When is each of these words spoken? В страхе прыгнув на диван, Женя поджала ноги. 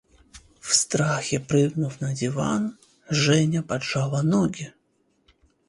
В 0.59 0.73
страхе 0.73 1.39
прыгнув 1.39 1.93
на 2.01 2.13
диван, 2.15 2.75
Женя 3.09 3.61
поджала 3.61 4.23
ноги. 4.23 4.73